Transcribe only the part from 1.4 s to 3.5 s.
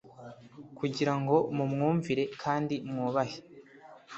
mumwumvire kandi mwubahe